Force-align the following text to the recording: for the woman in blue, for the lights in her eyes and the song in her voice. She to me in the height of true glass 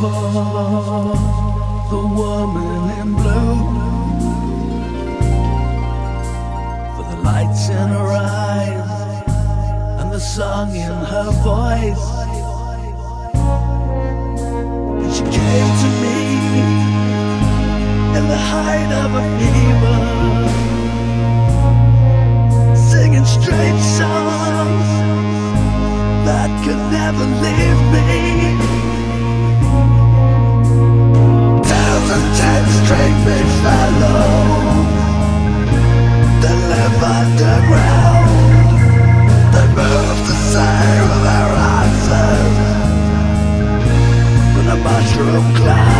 for 0.00 1.16
the 1.90 2.02
woman 2.20 2.90
in 3.00 3.08
blue, 3.14 3.58
for 6.94 7.04
the 7.10 7.18
lights 7.22 7.68
in 7.70 7.88
her 7.96 8.10
eyes 8.12 8.90
and 10.00 10.12
the 10.12 10.20
song 10.20 10.74
in 10.76 10.92
her 11.12 11.30
voice. 11.50 12.06
She 15.14 15.22
to 15.22 15.90
me 16.02 16.20
in 18.18 18.24
the 18.28 18.40
height 18.52 18.92
of 19.04 19.15
true 45.16 45.40
glass 45.54 45.95